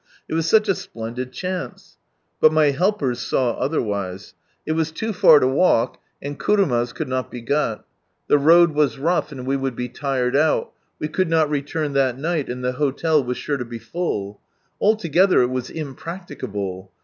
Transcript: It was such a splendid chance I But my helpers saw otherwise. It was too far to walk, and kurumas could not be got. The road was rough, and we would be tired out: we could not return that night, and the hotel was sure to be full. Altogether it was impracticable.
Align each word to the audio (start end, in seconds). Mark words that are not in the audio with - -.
It 0.27 0.33
was 0.33 0.49
such 0.49 0.67
a 0.67 0.73
splendid 0.73 1.31
chance 1.31 1.95
I 1.95 2.01
But 2.39 2.53
my 2.53 2.71
helpers 2.71 3.19
saw 3.19 3.51
otherwise. 3.53 4.33
It 4.65 4.71
was 4.71 4.91
too 4.91 5.13
far 5.13 5.39
to 5.39 5.47
walk, 5.47 6.01
and 6.19 6.39
kurumas 6.39 6.91
could 6.91 7.07
not 7.07 7.29
be 7.29 7.39
got. 7.39 7.85
The 8.27 8.39
road 8.39 8.71
was 8.71 8.97
rough, 8.97 9.31
and 9.31 9.45
we 9.45 9.55
would 9.57 9.75
be 9.75 9.89
tired 9.89 10.35
out: 10.35 10.71
we 10.97 11.07
could 11.07 11.29
not 11.29 11.51
return 11.51 11.93
that 11.93 12.17
night, 12.17 12.49
and 12.49 12.63
the 12.65 12.71
hotel 12.71 13.23
was 13.23 13.37
sure 13.37 13.57
to 13.57 13.63
be 13.65 13.77
full. 13.77 14.41
Altogether 14.79 15.43
it 15.43 15.51
was 15.51 15.69
impracticable. 15.69 16.91